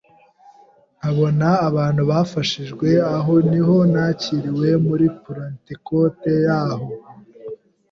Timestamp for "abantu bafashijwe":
1.69-2.89